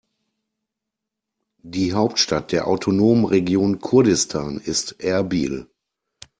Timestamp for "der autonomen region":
2.51-3.77